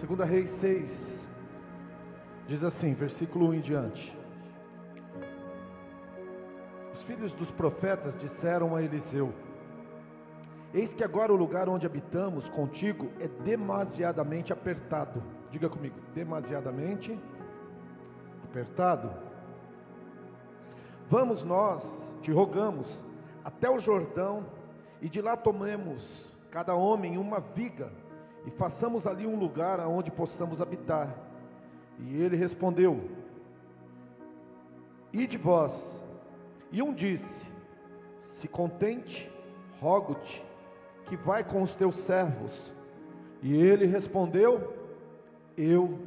[0.00, 1.28] Segunda Reis 6
[2.48, 4.18] diz assim, versículo 1 em diante.
[6.90, 9.30] Os filhos dos profetas disseram a Eliseu:
[10.72, 15.22] Eis que agora o lugar onde habitamos contigo é demasiadamente apertado.
[15.50, 17.20] Diga comigo, demasiadamente
[18.42, 19.12] apertado.
[21.10, 23.04] Vamos nós, te rogamos,
[23.44, 24.46] até o Jordão
[25.02, 27.92] e de lá tomemos cada homem uma viga
[28.46, 31.14] e façamos ali um lugar aonde possamos habitar.
[31.98, 33.10] E ele respondeu:
[35.12, 36.02] Ide vós.
[36.72, 37.46] E um disse:
[38.20, 39.30] Se contente,
[39.80, 40.44] rogo-te
[41.06, 42.72] que vai com os teus servos.
[43.42, 44.74] E ele respondeu:
[45.56, 45.98] Eu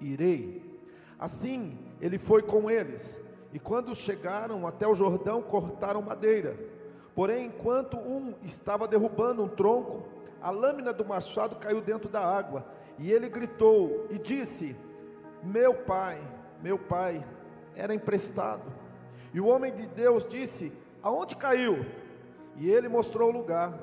[0.00, 0.62] irei.
[1.18, 3.20] Assim ele foi com eles.
[3.52, 6.56] E quando chegaram até o Jordão, cortaram madeira.
[7.14, 10.04] Porém, enquanto um estava derrubando um tronco,
[10.40, 12.66] a lâmina do machado caiu dentro da água,
[12.98, 14.76] e ele gritou e disse:
[15.42, 16.20] Meu pai,
[16.62, 17.24] meu pai,
[17.74, 18.72] era emprestado.
[19.32, 21.84] E o homem de Deus disse: Aonde caiu?
[22.56, 23.78] E ele mostrou o lugar.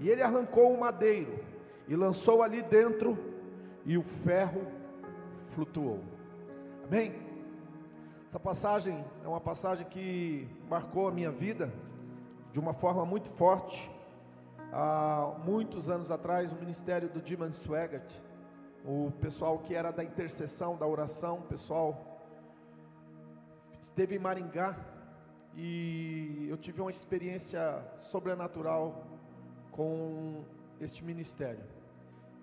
[0.00, 1.38] E ele arrancou um madeiro
[1.86, 3.18] e lançou ali dentro,
[3.84, 4.66] e o ferro
[5.50, 6.00] flutuou.
[6.84, 7.14] Amém?
[8.26, 11.72] Essa passagem é uma passagem que marcou a minha vida
[12.52, 13.90] de uma forma muito forte
[14.72, 18.10] há muitos anos atrás, o ministério do Diman Swaggart,
[18.84, 22.18] o pessoal que era da intercessão, da oração, o pessoal
[23.80, 24.76] esteve em Maringá
[25.54, 29.06] e eu tive uma experiência sobrenatural
[29.70, 30.42] com
[30.80, 31.64] este ministério.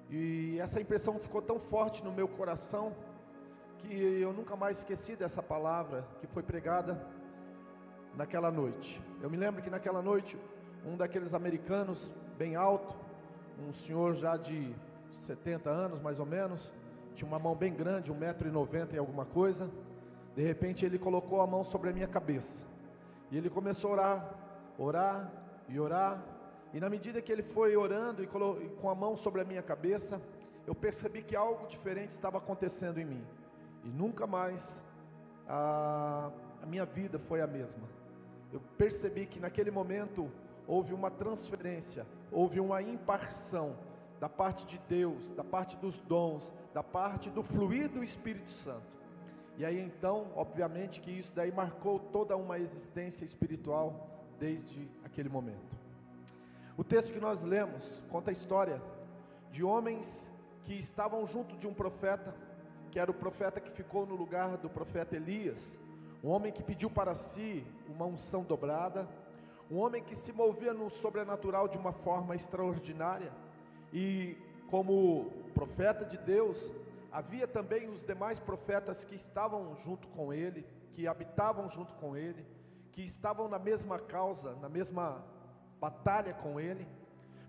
[0.09, 2.95] E essa impressão ficou tão forte no meu coração
[3.79, 7.05] que eu nunca mais esqueci dessa palavra que foi pregada
[8.15, 9.01] naquela noite.
[9.21, 10.37] Eu me lembro que naquela noite
[10.89, 12.95] um daqueles americanos bem alto,
[13.67, 14.75] um senhor já de
[15.11, 16.73] 70 anos mais ou menos,
[17.13, 19.69] tinha uma mão bem grande, 1,90m e alguma coisa.
[20.35, 22.65] De repente ele colocou a mão sobre a minha cabeça.
[23.29, 24.35] E ele começou a orar,
[24.77, 25.31] orar
[25.67, 26.23] e orar.
[26.73, 30.19] E na medida que ele foi orando e com a mão sobre a minha cabeça,
[30.65, 33.23] eu percebi que algo diferente estava acontecendo em mim.
[33.83, 34.83] E nunca mais
[35.47, 36.31] a,
[36.63, 37.87] a minha vida foi a mesma.
[38.51, 40.31] Eu percebi que naquele momento
[40.69, 43.75] houve uma transferência, houve uma impartição
[44.19, 48.99] da parte de Deus, da parte dos dons, da parte do fluir do Espírito Santo.
[49.57, 54.07] E aí então, obviamente que isso daí marcou toda uma existência espiritual
[54.37, 55.75] desde aquele momento.
[56.77, 58.79] O texto que nós lemos conta a história
[59.49, 60.31] de homens
[60.63, 62.35] que estavam junto de um profeta,
[62.91, 65.79] que era o profeta que ficou no lugar do profeta Elias,
[66.23, 69.09] um homem que pediu para si uma unção dobrada,
[69.69, 73.31] um homem que se movia no sobrenatural de uma forma extraordinária,
[73.93, 74.35] e
[74.69, 76.71] como profeta de Deus,
[77.11, 82.45] havia também os demais profetas que estavam junto com ele, que habitavam junto com ele,
[82.91, 85.23] que estavam na mesma causa, na mesma
[85.79, 86.87] batalha com ele,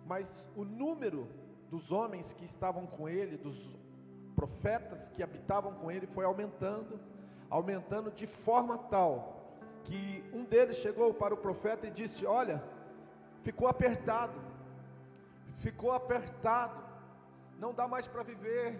[0.06, 1.26] mas o número
[1.70, 3.78] dos homens que estavam com ele, dos
[4.36, 7.00] profetas que habitavam com ele, foi aumentando,
[7.48, 9.39] aumentando de forma tal
[9.84, 12.62] que um deles chegou para o profeta e disse: Olha,
[13.42, 14.38] ficou apertado,
[15.58, 16.82] ficou apertado,
[17.58, 18.78] não dá mais para viver,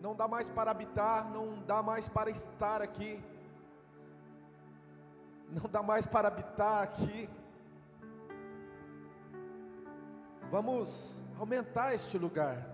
[0.00, 3.22] não dá mais para habitar, não dá mais para estar aqui,
[5.50, 7.28] não dá mais para habitar aqui.
[10.50, 12.66] Vamos aumentar este lugar,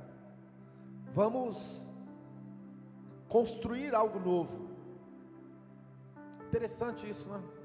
[1.15, 1.88] vamos
[3.28, 4.71] construir algo novo.
[6.47, 7.62] Interessante isso, não é?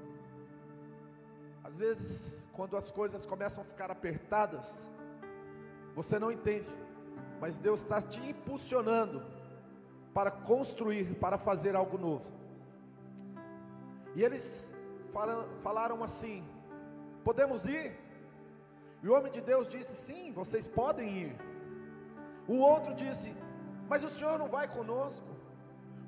[1.68, 4.90] Às vezes, quando as coisas começam a ficar apertadas,
[5.94, 6.74] você não entende,
[7.38, 9.22] mas Deus está te impulsionando
[10.14, 12.24] para construir, para fazer algo novo.
[14.16, 14.74] E eles
[15.62, 16.42] falaram assim:
[17.22, 17.94] podemos ir?
[19.02, 21.36] E o homem de Deus disse: sim, vocês podem ir.
[22.46, 23.30] O outro disse:
[23.90, 25.28] mas o Senhor não vai conosco,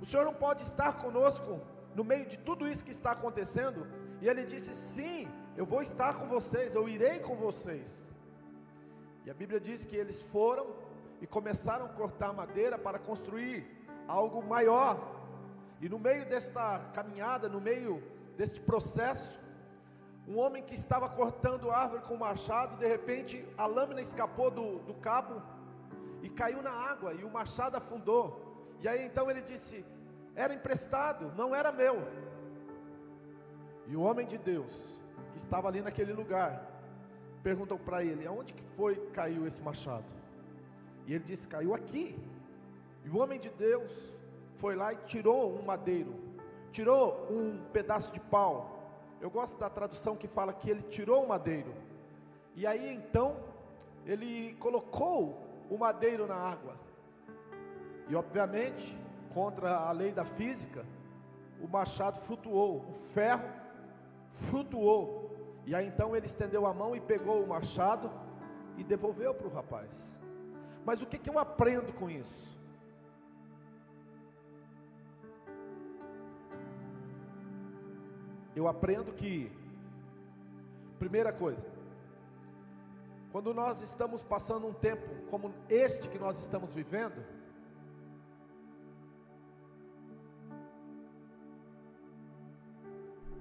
[0.01, 1.61] o Senhor não pode estar conosco
[1.95, 3.87] no meio de tudo isso que está acontecendo.
[4.23, 8.11] E ele disse: sim, eu vou estar com vocês, eu irei com vocês.
[9.25, 10.67] E a Bíblia diz que eles foram
[11.21, 13.67] e começaram a cortar madeira para construir
[14.07, 15.17] algo maior.
[15.81, 18.03] E no meio desta caminhada, no meio
[18.37, 19.41] deste processo,
[20.27, 24.95] um homem que estava cortando árvore com machado, de repente a lâmina escapou do, do
[24.95, 25.43] cabo
[26.23, 28.77] e caiu na água, e o machado afundou.
[28.81, 29.85] E aí então ele disse:
[30.35, 32.07] Era emprestado, não era meu.
[33.87, 35.00] E o homem de Deus
[35.33, 36.67] que estava ali naquele lugar,
[37.43, 40.05] perguntou para ele: aonde que foi que caiu esse machado?
[41.07, 42.19] E ele disse: caiu aqui.
[43.05, 44.15] E o homem de Deus
[44.57, 46.15] foi lá e tirou um madeiro,
[46.71, 48.79] tirou um pedaço de pau.
[49.21, 51.75] Eu gosto da tradução que fala que ele tirou o madeiro.
[52.55, 53.37] E aí então
[54.05, 56.75] ele colocou o madeiro na água.
[58.09, 58.99] E obviamente,
[59.33, 60.85] contra a lei da física,
[61.61, 63.60] o machado flutuou, o ferro
[64.31, 65.63] flutuou.
[65.67, 68.11] E aí então ele estendeu a mão e pegou o machado
[68.77, 70.21] e devolveu para o rapaz.
[70.85, 72.59] Mas o que, que eu aprendo com isso?
[78.57, 79.51] Eu aprendo que,
[80.99, 81.69] primeira coisa,
[83.31, 87.25] quando nós estamos passando um tempo como este que nós estamos vivendo,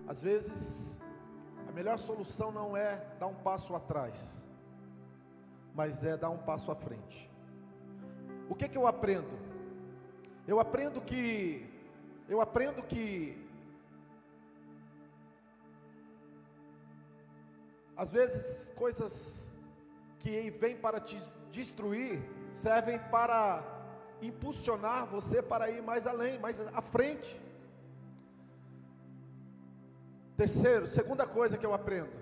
[0.09, 0.99] às vezes
[1.67, 4.43] a melhor solução não é dar um passo atrás,
[5.75, 7.29] mas é dar um passo à frente.
[8.49, 9.29] O que que eu aprendo?
[10.47, 11.69] Eu aprendo que
[12.27, 13.37] eu aprendo que
[17.95, 19.47] às vezes coisas
[20.17, 21.21] que vêm para te
[21.51, 22.19] destruir,
[22.51, 23.63] servem para
[24.23, 27.39] impulsionar você para ir mais além, mais à frente.
[30.39, 32.13] Terceiro, segunda coisa que eu aprendo,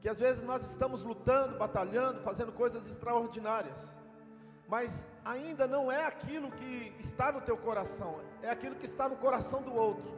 [0.00, 3.94] que às vezes nós estamos lutando, batalhando, fazendo coisas extraordinárias,
[4.66, 9.16] mas ainda não é aquilo que está no teu coração, é aquilo que está no
[9.16, 10.10] coração do outro.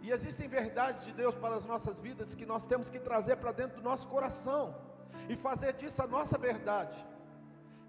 [0.00, 3.52] E existem verdades de Deus para as nossas vidas que nós temos que trazer para
[3.52, 4.74] dentro do nosso coração
[5.28, 6.96] e fazer disso a nossa verdade.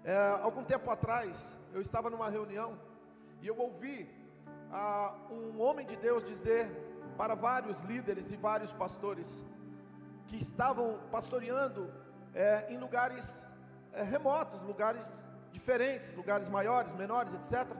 [0.04, 2.78] É, algum tempo atrás, eu estava numa reunião
[3.40, 4.14] e eu ouvi
[4.70, 6.84] ah, um homem de Deus dizer
[7.16, 9.44] para vários líderes e vários pastores
[10.26, 11.92] que estavam pastoreando
[12.34, 13.46] é, em lugares
[13.92, 15.10] é, remotos, lugares
[15.52, 17.76] diferentes, lugares maiores, menores, etc.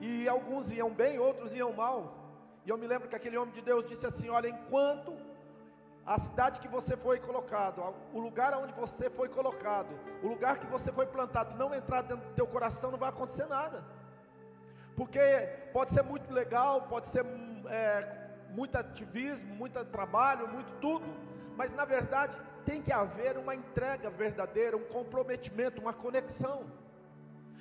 [0.00, 2.16] E alguns iam bem, outros iam mal.
[2.64, 5.16] E eu me lembro que aquele homem de Deus disse assim: Olha, enquanto
[6.04, 9.88] a cidade que você foi colocado, o lugar onde você foi colocado,
[10.22, 13.46] o lugar que você foi plantado, não entrar dentro do teu coração, não vai acontecer
[13.46, 13.84] nada.
[14.96, 15.20] Porque
[15.72, 17.24] pode ser muito legal, pode ser
[17.68, 18.17] é,
[18.50, 21.06] muito ativismo, muito trabalho, muito tudo,
[21.56, 26.66] mas na verdade tem que haver uma entrega verdadeira, um comprometimento, uma conexão.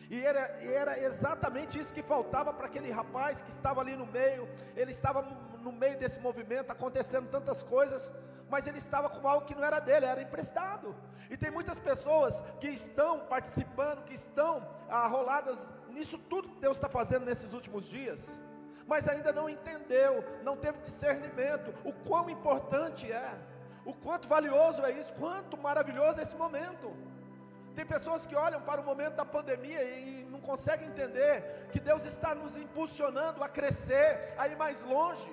[0.09, 4.47] E era, era exatamente isso que faltava para aquele rapaz que estava ali no meio,
[4.75, 5.21] ele estava
[5.61, 8.13] no meio desse movimento, acontecendo tantas coisas,
[8.49, 10.95] mas ele estava com algo que não era dele, era emprestado.
[11.29, 16.87] E tem muitas pessoas que estão participando, que estão arroladas nisso tudo que Deus está
[16.87, 18.39] fazendo nesses últimos dias,
[18.87, 23.37] mas ainda não entendeu, não teve discernimento, o quão importante é,
[23.85, 26.95] o quanto valioso é isso, quanto maravilhoso é esse momento.
[27.75, 32.05] Tem pessoas que olham para o momento da pandemia e não conseguem entender que Deus
[32.05, 35.31] está nos impulsionando a crescer, a ir mais longe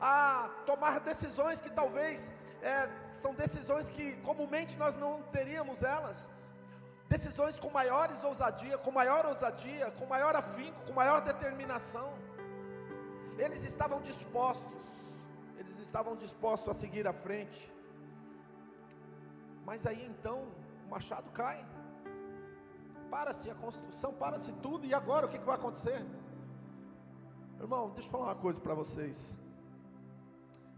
[0.00, 2.32] a tomar decisões que talvez
[2.62, 2.88] é,
[3.20, 6.30] são decisões que comumente nós não teríamos elas.
[7.08, 12.12] Decisões com maiores ousadia, com maior ousadia, com maior afinco, com maior determinação.
[13.38, 14.82] Eles estavam dispostos,
[15.56, 17.72] eles estavam dispostos a seguir à frente.
[19.64, 20.48] Mas aí então
[20.86, 21.64] o machado cai.
[23.08, 26.04] Para-se a construção, para-se tudo, e agora o que, que vai acontecer?
[27.58, 29.38] Irmão, deixa eu falar uma coisa para vocês.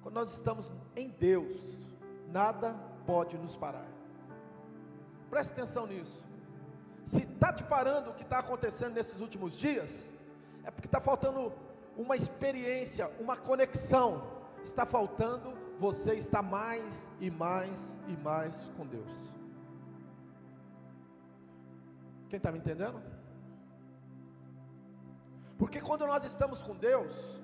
[0.02, 1.59] Quando nós estamos em Deus,
[2.29, 2.75] nada
[3.07, 3.88] pode nos parar.
[5.29, 6.25] Preste atenção nisso.
[7.05, 10.09] Se está te parando o que está acontecendo nesses últimos dias,
[10.64, 11.52] é porque está faltando
[11.97, 14.38] uma experiência, uma conexão.
[14.62, 19.11] Está faltando você estar mais e mais e mais com Deus.
[22.28, 23.02] Quem está me entendendo?
[25.59, 27.40] Porque quando nós estamos com Deus,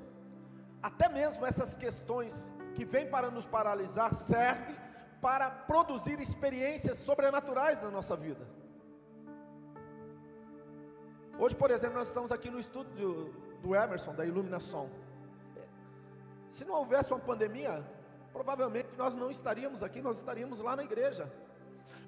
[0.83, 4.77] até mesmo essas questões que vêm para nos paralisar, serve
[5.21, 8.47] para produzir experiências sobrenaturais na nossa vida.
[11.39, 13.35] Hoje, por exemplo, nós estamos aqui no estúdio
[13.67, 14.89] do Emerson, da Iluminação.
[16.53, 17.85] Se não houvesse uma pandemia,
[18.33, 21.31] provavelmente nós não estaríamos aqui, nós estaríamos lá na igreja.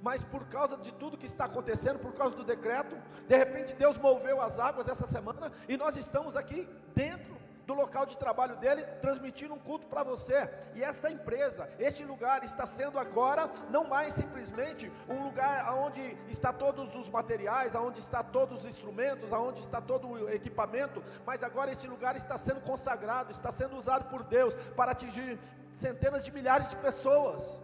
[0.01, 2.97] Mas por causa de tudo que está acontecendo, por causa do decreto,
[3.27, 7.37] de repente Deus moveu as águas essa semana e nós estamos aqui dentro
[7.69, 10.49] do local de trabalho dele, transmitindo um culto para você.
[10.75, 16.51] E esta empresa, este lugar está sendo agora não mais simplesmente um lugar onde está
[16.51, 21.71] todos os materiais, aonde está todos os instrumentos, aonde está todo o equipamento, mas agora
[21.71, 25.39] este lugar está sendo consagrado, está sendo usado por Deus para atingir
[25.79, 27.63] centenas de milhares de pessoas.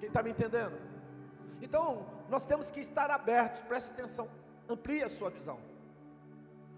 [0.00, 0.76] Quem está me entendendo?
[1.62, 4.28] Então, nós temos que estar abertos, preste atenção.
[4.68, 5.73] Amplie a sua visão.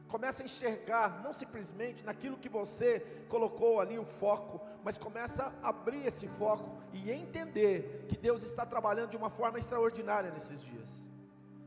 [0.09, 5.71] Começa a enxergar, não simplesmente naquilo que você colocou ali o foco, mas começa a
[5.71, 10.89] abrir esse foco e entender que Deus está trabalhando de uma forma extraordinária nesses dias.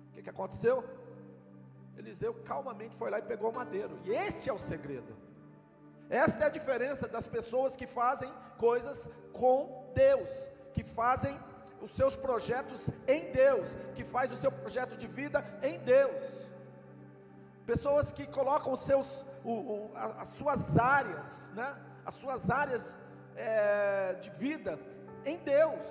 [0.10, 0.84] O que, que aconteceu?
[1.98, 4.00] Eliseu calmamente foi lá e pegou o madeiro.
[4.06, 5.18] E este é o segredo.
[6.10, 10.30] Esta é a diferença das pessoas que fazem coisas com Deus,
[10.74, 11.38] que fazem
[11.82, 16.49] os seus projetos em Deus, que faz o seu projeto de vida em Deus.
[17.70, 21.76] Pessoas que colocam os seus, o, o, as suas áreas, né?
[22.04, 23.00] as suas áreas
[23.36, 24.80] é, de vida
[25.24, 25.84] em Deus.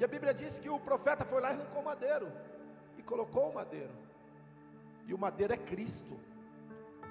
[0.00, 2.32] E a Bíblia diz que o profeta foi lá e arrancou o madeiro
[2.98, 3.94] e colocou o madeiro.
[5.06, 6.18] E o madeiro é Cristo.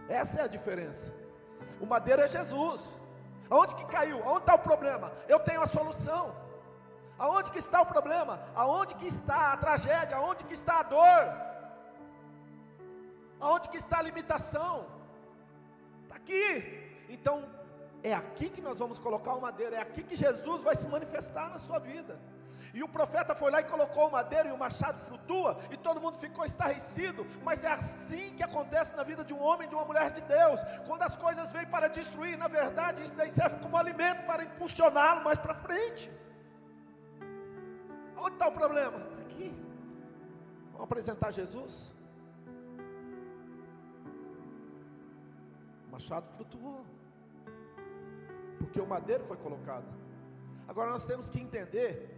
[0.10, 1.14] Essa é a diferença.
[1.80, 2.82] O madeiro é Jesus.
[3.50, 4.22] Aonde que caiu?
[4.26, 5.14] Aonde está o problema?
[5.30, 6.36] Eu tenho a solução.
[7.18, 8.44] Aonde que está o problema?
[8.56, 10.18] Aonde que está a tragédia?
[10.18, 11.51] Aonde que está a dor?
[13.42, 14.86] Aonde que está a limitação?
[16.04, 16.46] Está aqui.
[17.10, 17.36] Então,
[18.04, 21.50] é aqui que nós vamos colocar o madeiro, é aqui que Jesus vai se manifestar
[21.50, 22.20] na sua vida.
[22.74, 26.00] E o profeta foi lá e colocou o madeiro e o machado flutua, e todo
[26.00, 27.26] mundo ficou estarrecido.
[27.44, 30.22] Mas é assim que acontece na vida de um homem e de uma mulher de
[30.22, 30.62] Deus.
[30.88, 35.24] Quando as coisas vêm para destruir, na verdade, isso daí serve como alimento para impulsioná-lo
[35.24, 36.10] mais para frente.
[38.16, 38.98] Onde está o problema?
[39.26, 39.54] Aqui.
[40.72, 41.94] Vamos apresentar Jesus.
[45.92, 46.86] O machado flutuou.
[48.58, 49.86] Porque o madeiro foi colocado.
[50.66, 52.18] Agora nós temos que entender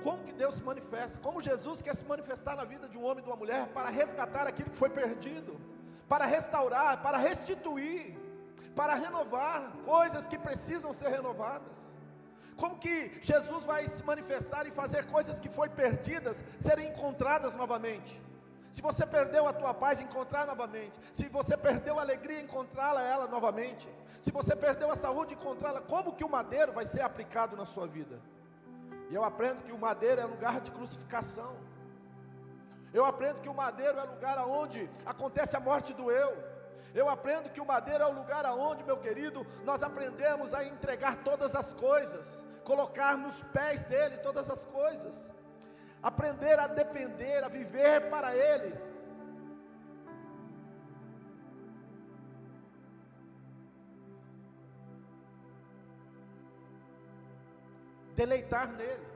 [0.00, 3.18] como que Deus se manifesta, como Jesus quer se manifestar na vida de um homem
[3.18, 5.58] e de uma mulher para resgatar aquilo que foi perdido,
[6.08, 8.16] para restaurar, para restituir,
[8.76, 11.96] para renovar coisas que precisam ser renovadas.
[12.56, 18.22] Como que Jesus vai se manifestar e fazer coisas que foram perdidas serem encontradas novamente?
[18.76, 21.00] Se você perdeu a tua paz, encontrar novamente.
[21.14, 23.88] Se você perdeu a alegria, encontrá-la ela novamente.
[24.20, 25.80] Se você perdeu a saúde, encontrá-la.
[25.80, 28.20] Como que o madeiro vai ser aplicado na sua vida?
[29.10, 31.56] E eu aprendo que o madeiro é lugar de crucificação.
[32.92, 36.36] Eu aprendo que o madeiro é lugar aonde acontece a morte do eu.
[36.94, 41.16] Eu aprendo que o madeiro é o lugar aonde, meu querido, nós aprendemos a entregar
[41.24, 45.30] todas as coisas, colocar nos pés dele todas as coisas,
[46.08, 48.72] aprender a depender, a viver para ele.
[58.14, 59.06] deleitar nele,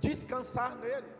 [0.00, 1.10] descansar nele.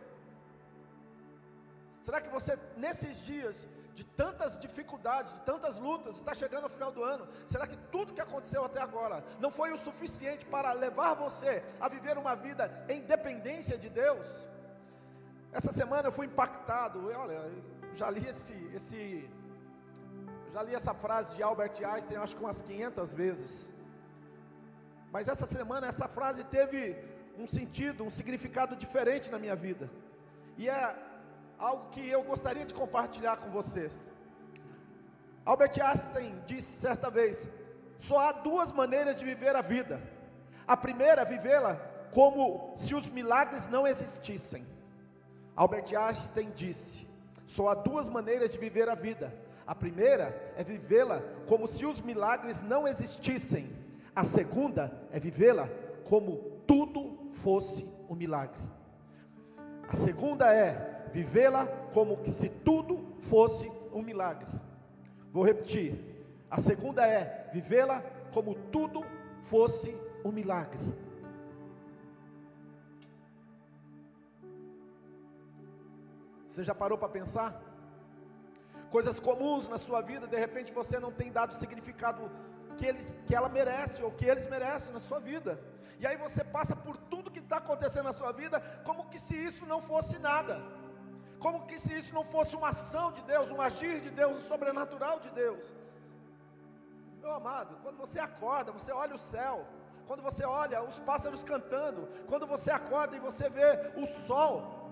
[2.01, 6.91] Será que você, nesses dias de tantas dificuldades, de tantas lutas, está chegando ao final
[6.91, 11.15] do ano, será que tudo que aconteceu até agora não foi o suficiente para levar
[11.15, 14.50] você a viver uma vida em dependência de Deus?
[15.51, 17.51] Essa semana eu fui impactado, olha,
[17.93, 19.29] já li esse, esse,
[20.53, 23.69] já li essa frase de Albert Einstein, acho que umas 500 vezes.
[25.11, 26.97] Mas essa semana essa frase teve
[27.37, 29.89] um sentido, um significado diferente na minha vida.
[30.57, 30.95] E é
[31.59, 33.93] algo que eu gostaria de compartilhar com vocês.
[35.45, 37.45] Albert Einstein disse certa vez:
[37.99, 40.01] só há duas maneiras de viver a vida.
[40.65, 41.75] A primeira, vivê-la
[42.13, 44.65] como se os milagres não existissem.
[45.61, 47.05] Albert Einstein disse:
[47.45, 49.31] só há duas maneiras de viver a vida.
[49.67, 53.69] A primeira é vivê-la como se os milagres não existissem.
[54.15, 55.69] A segunda é vivê-la
[56.05, 58.59] como tudo fosse um milagre.
[59.87, 64.49] A segunda é vivê-la como que se tudo fosse um milagre.
[65.31, 66.25] Vou repetir.
[66.49, 68.03] A segunda é vivê-la
[68.33, 69.05] como tudo
[69.43, 70.81] fosse um milagre.
[76.51, 77.49] Você já parou para pensar?
[78.89, 82.29] Coisas comuns na sua vida, de repente você não tem dado significado
[82.77, 85.57] que, eles, que ela merece ou que eles merecem na sua vida.
[85.97, 89.33] E aí você passa por tudo que está acontecendo na sua vida, como que se
[89.33, 90.61] isso não fosse nada,
[91.39, 94.41] como que se isso não fosse uma ação de Deus, um agir de Deus, um
[94.41, 95.63] sobrenatural de Deus.
[97.21, 99.65] Meu amado, quando você acorda, você olha o céu,
[100.05, 104.91] quando você olha os pássaros cantando, quando você acorda e você vê o sol,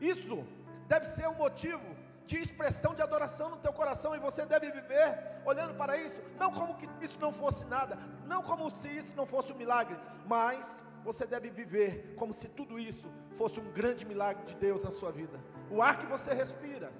[0.00, 0.44] isso
[0.92, 1.88] deve ser um motivo
[2.30, 5.06] de expressão de adoração no teu coração, e você deve viver
[5.44, 9.26] olhando para isso, não como que isso não fosse nada, não como se isso não
[9.26, 14.44] fosse um milagre, mas você deve viver como se tudo isso fosse um grande milagre
[14.44, 15.38] de Deus na sua vida.
[15.70, 16.92] O ar que você respira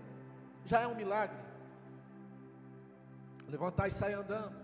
[0.65, 1.39] já é um milagre.
[3.49, 4.57] Levantar e sair andando,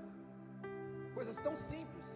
[1.14, 2.06] coisas tão simples.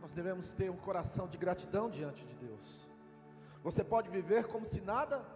[0.00, 2.85] Nós devemos ter um coração de gratidão diante de Deus.
[3.66, 5.26] Você pode viver como se nada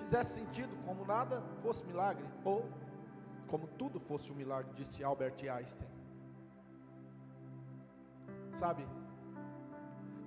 [0.00, 2.68] fizesse sentido, como nada fosse milagre, ou
[3.46, 5.88] como tudo fosse um milagre, disse Albert Einstein.
[8.56, 8.84] Sabe,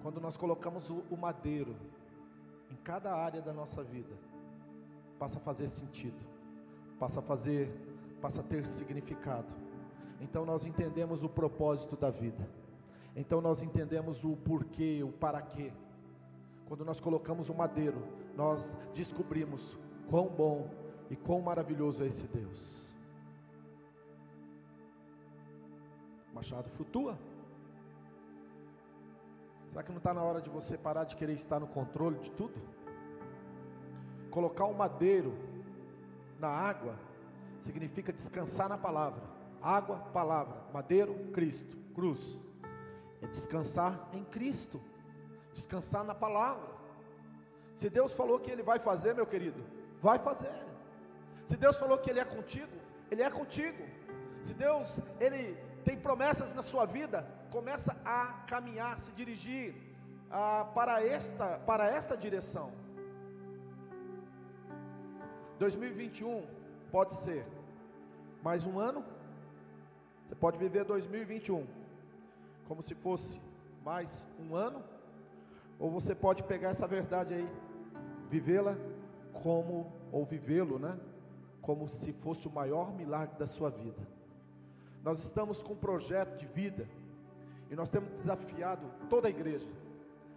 [0.02, 1.76] quando nós colocamos o, o madeiro
[2.70, 4.16] em cada área da nossa vida,
[5.20, 6.26] passa a fazer sentido,
[6.98, 7.70] passa a fazer,
[8.22, 9.54] passa a ter significado.
[10.22, 12.48] Então nós entendemos o propósito da vida.
[13.18, 15.74] Então nós entendemos o porquê, o para quê.
[16.72, 18.02] Quando nós colocamos o madeiro,
[18.34, 19.78] nós descobrimos
[20.10, 20.74] quão bom
[21.10, 22.90] e quão maravilhoso é esse Deus.
[26.32, 27.20] O machado flutua.
[29.68, 32.32] Será que não está na hora de você parar de querer estar no controle de
[32.32, 32.54] tudo?
[34.30, 35.34] Colocar o madeiro
[36.40, 36.98] na água
[37.60, 39.24] significa descansar na palavra.
[39.62, 40.64] Água, palavra.
[40.74, 41.76] Madeiro, Cristo.
[41.94, 42.40] Cruz.
[43.22, 44.80] É descansar em Cristo.
[45.54, 46.70] Descansar na palavra.
[47.76, 49.64] Se Deus falou que Ele vai fazer, meu querido,
[50.02, 50.54] vai fazer.
[51.46, 52.76] Se Deus falou que Ele é contigo,
[53.10, 53.84] Ele é contigo.
[54.44, 59.76] Se Deus, Ele tem promessas na sua vida, começa a caminhar, se dirigir
[60.30, 62.72] ah, para, esta, para esta direção.
[65.60, 66.48] 2021
[66.92, 67.46] pode ser
[68.42, 69.06] mais um ano,
[70.28, 71.68] você pode viver 2021
[72.68, 73.40] como se fosse
[73.84, 74.84] mais um ano,
[75.82, 77.50] ou você pode pegar essa verdade aí,
[78.30, 78.78] vivê-la
[79.34, 80.96] como, ou vivê-lo, né?
[81.60, 84.08] Como se fosse o maior milagre da sua vida.
[85.04, 86.88] Nós estamos com um projeto de vida
[87.72, 89.68] e nós temos desafiado toda a igreja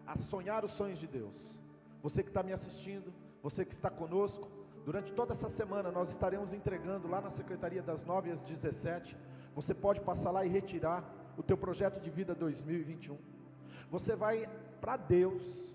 [0.07, 1.61] a sonhar os sonhos de Deus.
[2.03, 4.49] Você que está me assistindo, você que está conosco,
[4.83, 9.15] durante toda essa semana nós estaremos entregando lá na Secretaria das 9 às 17.
[9.55, 11.05] Você pode passar lá e retirar
[11.37, 13.19] o teu projeto de vida 2021.
[13.91, 15.75] Você vai para Deus,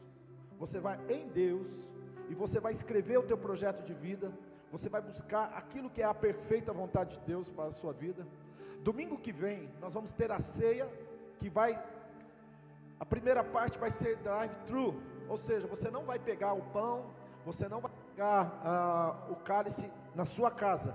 [0.57, 1.91] você vai em Deus
[2.29, 4.31] e você vai escrever o teu projeto de vida.
[4.71, 8.27] Você vai buscar aquilo que é a perfeita vontade de Deus para a sua vida.
[8.83, 10.87] Domingo que vem nós vamos ter a ceia
[11.39, 11.81] que vai
[12.99, 17.05] a primeira parte vai ser drive-thru, ou seja, você não vai pegar o pão,
[17.45, 20.93] você não vai pegar ah, o cálice na sua casa.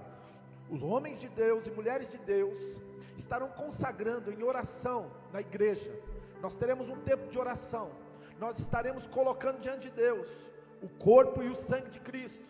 [0.70, 2.82] Os homens de Deus e mulheres de Deus
[3.16, 5.90] estarão consagrando em oração na igreja.
[6.44, 7.90] Nós teremos um tempo de oração.
[8.38, 10.28] Nós estaremos colocando diante de Deus
[10.82, 12.44] o corpo e o sangue de Cristo.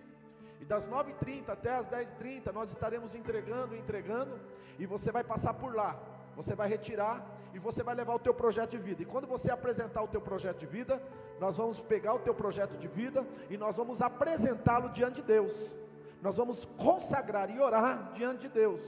[0.60, 4.40] E das 9h30 até as 10h30 nós estaremos entregando, entregando,
[4.80, 5.96] e você vai passar por lá.
[6.34, 9.00] Você vai retirar e você vai levar o teu projeto de vida.
[9.00, 11.00] E quando você apresentar o teu projeto de vida,
[11.38, 15.72] nós vamos pegar o teu projeto de vida e nós vamos apresentá-lo diante de Deus.
[16.20, 18.82] Nós vamos consagrar e orar diante de Deus.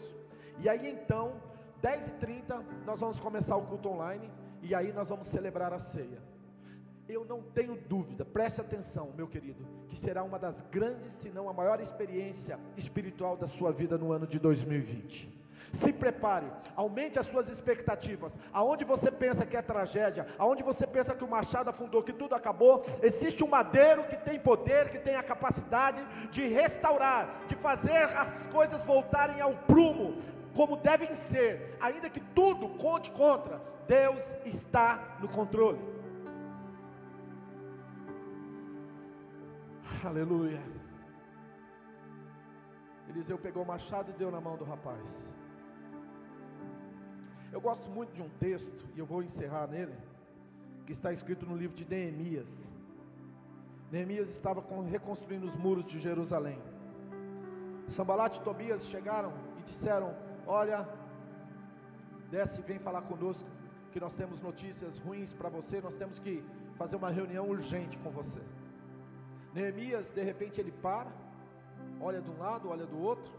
[0.58, 1.40] E aí então,
[1.80, 4.28] 10h30, nós vamos começar o culto online
[4.62, 6.22] e aí nós vamos celebrar a ceia.
[7.08, 11.48] Eu não tenho dúvida, preste atenção, meu querido, que será uma das grandes, se não
[11.48, 15.36] a maior experiência espiritual da sua vida no ano de 2020.
[15.72, 18.38] Se prepare, aumente as suas expectativas.
[18.52, 22.34] Aonde você pensa que é tragédia, aonde você pensa que o machado afundou, que tudo
[22.34, 28.04] acabou, existe um madeiro que tem poder, que tem a capacidade de restaurar, de fazer
[28.16, 30.16] as coisas voltarem ao prumo,
[30.56, 33.60] como devem ser, ainda que tudo conte contra.
[33.86, 35.78] Deus está no controle.
[40.02, 40.62] Aleluia.
[43.08, 45.32] Eliseu pegou o machado e deu na mão do rapaz.
[47.52, 49.94] Eu gosto muito de um texto, e eu vou encerrar nele,
[50.86, 52.72] que está escrito no livro de Neemias.
[53.90, 56.58] Neemias estava reconstruindo os muros de Jerusalém.
[57.86, 60.88] Sambalat e Tobias chegaram e disseram: Olha,
[62.30, 63.48] desce e vem falar conosco,
[63.90, 66.44] que nós temos notícias ruins para você, nós temos que
[66.76, 68.40] fazer uma reunião urgente com você.
[69.52, 71.10] Neemias, de repente, ele para,
[72.00, 73.32] olha de um lado, olha do outro,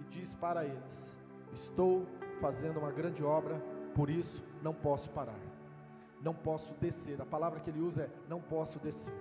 [0.00, 1.16] e diz para eles:
[1.52, 2.06] Estou
[2.40, 3.60] fazendo uma grande obra,
[3.94, 5.40] por isso não posso parar,
[6.22, 7.20] não posso descer.
[7.20, 9.14] A palavra que ele usa é não posso descer.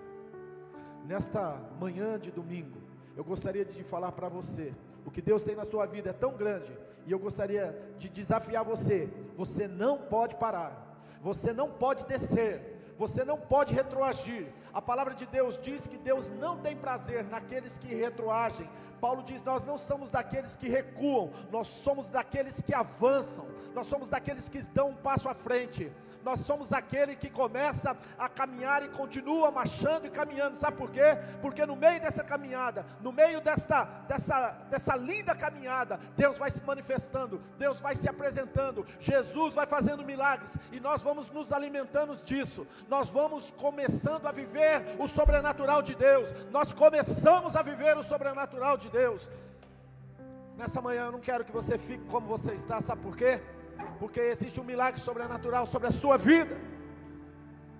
[1.05, 2.77] Nesta manhã de domingo,
[3.17, 4.73] eu gostaria de falar para você:
[5.05, 6.71] o que Deus tem na sua vida é tão grande,
[7.05, 13.23] e eu gostaria de desafiar você: você não pode parar, você não pode descer, você
[13.23, 14.51] não pode retroagir.
[14.73, 19.41] A palavra de Deus diz que Deus não tem prazer naqueles que retroagem, Paulo diz:
[19.41, 24.61] Nós não somos daqueles que recuam, nós somos daqueles que avançam, nós somos daqueles que
[24.61, 25.91] dão um passo à frente,
[26.23, 31.17] nós somos aquele que começa a caminhar e continua marchando e caminhando, sabe por quê?
[31.41, 36.61] Porque no meio dessa caminhada, no meio desta, dessa, dessa linda caminhada, Deus vai se
[36.63, 42.67] manifestando, Deus vai se apresentando, Jesus vai fazendo milagres e nós vamos nos alimentando disso,
[42.89, 46.33] nós vamos começando a viver o sobrenatural de Deus.
[46.51, 49.29] Nós começamos a viver o sobrenatural de Deus.
[50.57, 53.41] Nessa manhã eu não quero que você fique como você está, sabe por quê?
[53.99, 56.57] Porque existe um milagre sobrenatural sobre a sua vida.